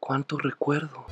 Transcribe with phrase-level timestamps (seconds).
[0.00, 1.06] ¿Cuánto recuerdo?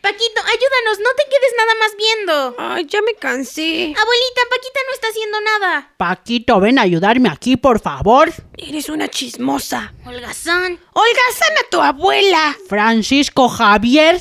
[0.00, 2.54] Paquito, ayúdanos, no te quedes nada más viendo.
[2.58, 3.62] Ay, ya me cansé.
[3.86, 5.90] Abuelita, Paquita no está haciendo nada.
[5.96, 8.32] Paquito, ven a ayudarme aquí, por favor.
[8.56, 9.92] Eres una chismosa.
[10.04, 10.78] Holgazán.
[10.92, 12.56] Olga, sana a tu abuela.
[12.68, 14.20] Francisco Javier,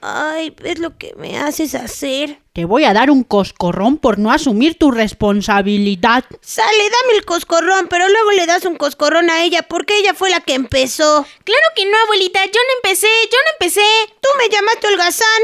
[0.00, 2.40] Ay, ¿ves lo que me haces hacer?
[2.56, 6.24] Te voy a dar un coscorrón por no asumir tu responsabilidad.
[6.40, 10.30] Sale, dame el coscorrón, pero luego le das un coscorrón a ella porque ella fue
[10.30, 11.26] la que empezó.
[11.44, 13.84] Claro que no, abuelita, yo no empecé, yo no empecé.
[14.22, 15.42] Tú me llamaste holgazán.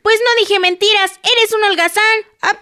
[0.00, 2.20] Pues no dije mentiras, eres un holgazán.
[2.40, 2.56] Ah,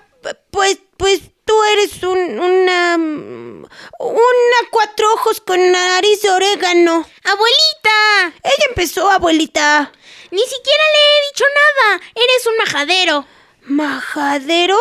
[0.51, 2.97] pues, pues tú eres un, una...
[2.97, 7.07] Una cuatro ojos con nariz de orégano.
[7.23, 9.93] Abuelita, Ella empezó, abuelita.
[10.33, 12.03] ni siquiera le he dicho nada.
[12.17, 13.27] Eres un majadero.
[13.67, 14.77] ¿Majadero?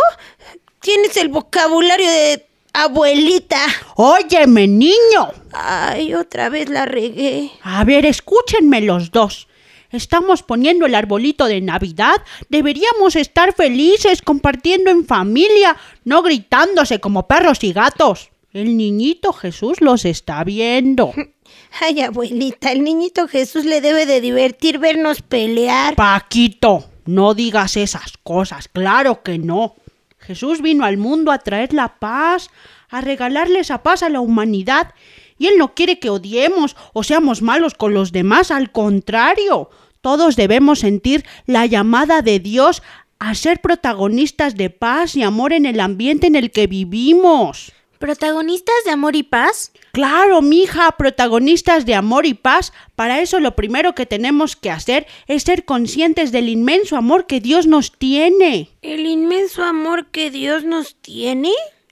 [0.79, 3.59] Tienes el vocabulario de abuelita.
[3.95, 5.31] Óyeme, niño.
[5.53, 7.51] Ay, otra vez la regué.
[7.61, 9.47] A ver, escúchenme los dos.
[9.91, 12.15] Estamos poniendo el arbolito de Navidad.
[12.49, 15.75] Deberíamos estar felices compartiendo en familia,
[16.05, 18.29] no gritándose como perros y gatos.
[18.53, 21.13] El niñito Jesús los está viendo.
[21.81, 25.95] Ay, abuelita, el niñito Jesús le debe de divertir vernos pelear.
[25.95, 29.75] Paquito, no digas esas cosas, claro que no.
[30.19, 32.49] Jesús vino al mundo a traer la paz,
[32.89, 34.93] a regalarle esa paz a la humanidad.
[35.37, 39.69] Y Él no quiere que odiemos o seamos malos con los demás, al contrario.
[40.01, 42.83] Todos debemos sentir la llamada de Dios
[43.17, 47.71] a ser protagonistas de paz y amor en el ambiente en el que vivimos.
[48.01, 49.71] ¿Protagonistas de amor y paz?
[49.91, 52.73] Claro, mija, protagonistas de amor y paz.
[52.95, 57.39] Para eso lo primero que tenemos que hacer es ser conscientes del inmenso amor que
[57.39, 58.71] Dios nos tiene.
[58.81, 61.51] ¿El inmenso amor que Dios nos tiene?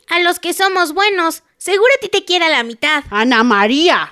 [0.10, 1.44] A los que somos buenos.
[1.60, 3.04] Seguro a ti te quiera la mitad.
[3.12, 4.12] Ana María,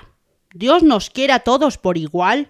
[0.54, 2.48] Dios nos quiere a todos por igual.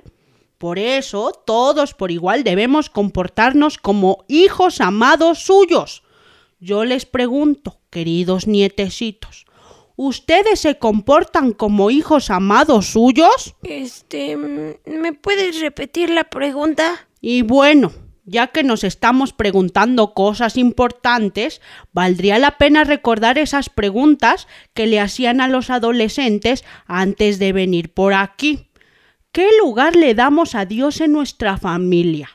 [0.58, 6.02] Por eso, todos por igual debemos comportarnos como hijos amados suyos.
[6.60, 9.46] Yo les pregunto, queridos nietecitos,
[9.94, 13.54] ¿ustedes se comportan como hijos amados suyos?
[13.62, 17.06] Este, ¿me puedes repetir la pregunta?
[17.20, 17.92] Y bueno,
[18.24, 21.60] ya que nos estamos preguntando cosas importantes,
[21.92, 27.94] valdría la pena recordar esas preguntas que le hacían a los adolescentes antes de venir
[27.94, 28.68] por aquí.
[29.30, 32.30] ¿Qué lugar le damos a Dios en nuestra familia?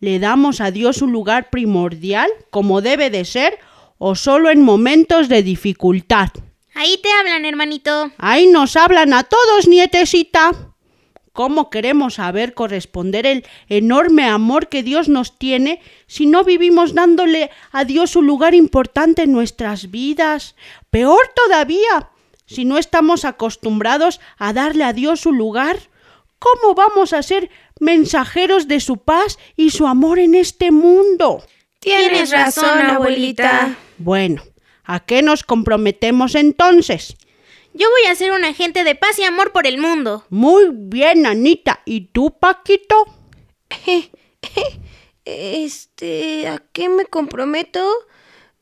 [0.00, 3.58] ¿Le damos a Dios un lugar primordial, como debe de ser,
[3.98, 6.30] o solo en momentos de dificultad?
[6.74, 8.10] Ahí te hablan, hermanito.
[8.18, 10.50] Ahí nos hablan a todos, nietecita.
[11.32, 17.50] ¿Cómo queremos saber corresponder el enorme amor que Dios nos tiene si no vivimos dándole
[17.72, 20.54] a Dios un lugar importante en nuestras vidas?
[20.90, 22.10] Peor todavía,
[22.46, 25.78] si no estamos acostumbrados a darle a Dios un lugar.
[26.38, 27.50] ¿Cómo vamos a ser
[27.80, 31.42] mensajeros de su paz y su amor en este mundo?
[31.78, 33.76] Tienes razón, abuelita.
[33.98, 34.42] Bueno,
[34.84, 37.16] ¿a qué nos comprometemos entonces?
[37.72, 40.24] Yo voy a ser un agente de paz y amor por el mundo.
[40.30, 41.80] Muy bien, Anita.
[41.84, 43.04] ¿Y tú, Paquito?
[45.24, 47.84] Este, ¿a qué me comprometo?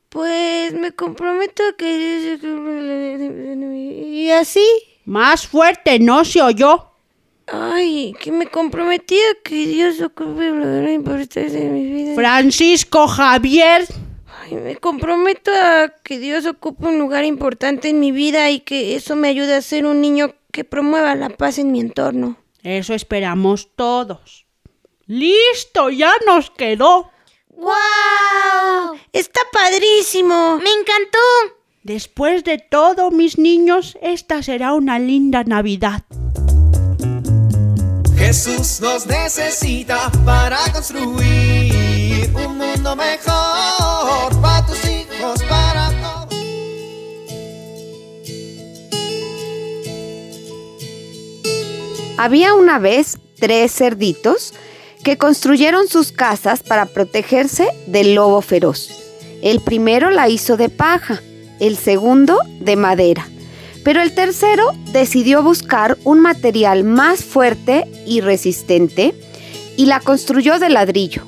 [0.09, 2.39] Pues me comprometo a que...
[4.13, 4.65] ¿Y así?
[5.05, 6.92] Más fuerte, no se oyó.
[7.47, 12.15] Ay, que me comprometí a que Dios ocupe el lugar importante en mi vida.
[12.15, 13.85] Francisco Javier.
[14.41, 18.95] Ay, me comprometo a que Dios ocupe un lugar importante en mi vida y que
[18.95, 22.37] eso me ayude a ser un niño que promueva la paz en mi entorno.
[22.63, 24.45] Eso esperamos todos.
[25.05, 27.11] Listo, ya nos quedó.
[27.49, 28.97] ¡Wow!
[29.11, 30.57] ¡Está padrísimo!
[30.57, 31.19] Me encantó.
[31.83, 36.03] Después de todo, mis niños, esta será una linda Navidad.
[38.25, 45.91] Jesús nos necesita para construir un mundo mejor para tus hijos, para.
[52.17, 54.53] Había una vez tres cerditos
[55.03, 58.89] que construyeron sus casas para protegerse del lobo feroz.
[59.41, 61.21] El primero la hizo de paja,
[61.59, 63.27] el segundo de madera,
[63.83, 69.13] pero el tercero decidió buscar un material más fuerte y resistente
[69.75, 71.23] y la construyó de ladrillo.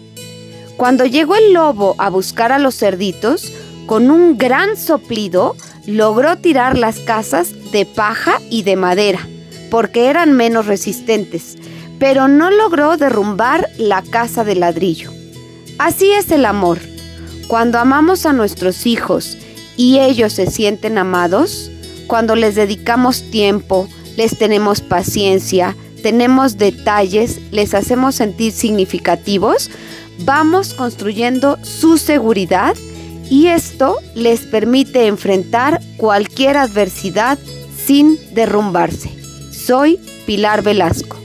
[0.77, 3.51] Cuando llegó el lobo a buscar a los cerditos,
[3.85, 5.55] con un gran soplido
[5.85, 9.27] logró tirar las casas de paja y de madera,
[9.69, 11.57] porque eran menos resistentes,
[11.99, 15.11] pero no logró derrumbar la casa de ladrillo.
[15.77, 16.79] Así es el amor.
[17.47, 19.37] Cuando amamos a nuestros hijos
[19.77, 21.69] y ellos se sienten amados,
[22.07, 23.87] cuando les dedicamos tiempo,
[24.17, 29.71] les tenemos paciencia, tenemos detalles, les hacemos sentir significativos,
[30.19, 32.75] vamos construyendo su seguridad
[33.29, 37.39] y esto les permite enfrentar cualquier adversidad
[37.85, 39.09] sin derrumbarse.
[39.51, 41.24] Soy Pilar Velasco.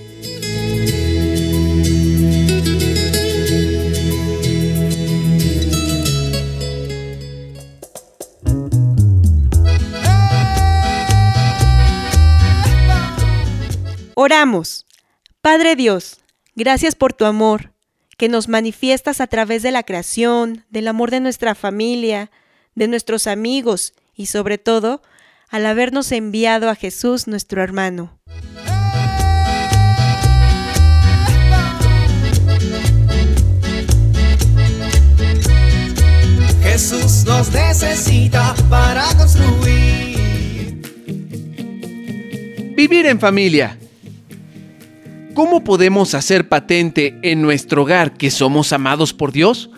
[14.14, 14.86] Oramos.
[15.40, 16.20] Padre Dios,
[16.54, 17.72] gracias por tu amor,
[18.18, 22.30] que nos manifiestas a través de la creación, del amor de nuestra familia,
[22.74, 25.02] de nuestros amigos y sobre todo
[25.48, 28.18] al habernos enviado a Jesús nuestro hermano.
[36.62, 40.10] Jesús nos necesita para construir.
[42.76, 43.79] Vivir en familia.
[45.34, 49.70] ¿Cómo podemos hacer patente en nuestro hogar que somos amados por Dios?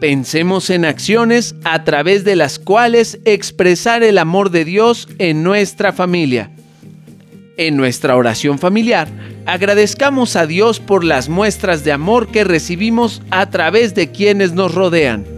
[0.00, 5.92] Pensemos en acciones a través de las cuales expresar el amor de Dios en nuestra
[5.92, 6.50] familia.
[7.56, 9.08] En nuestra oración familiar,
[9.46, 14.74] agradezcamos a Dios por las muestras de amor que recibimos a través de quienes nos
[14.74, 15.37] rodean.